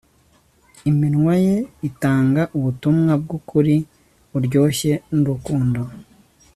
[0.89, 1.55] iminwa ye
[1.89, 3.75] itanga ubutumwa bwukuri
[4.31, 5.81] buryoshye nurukundo